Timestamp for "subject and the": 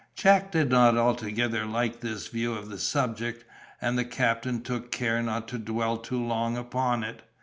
2.79-4.03